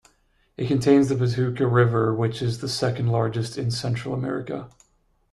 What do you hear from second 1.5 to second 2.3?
River